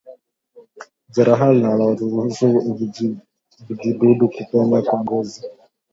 [1.13, 5.39] Jeraha linaloruhusu vijidudu kupenya kwenye ngozi